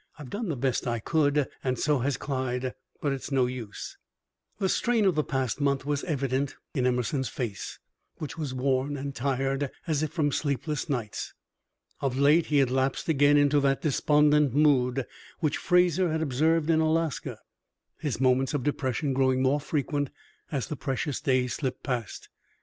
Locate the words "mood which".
14.55-15.57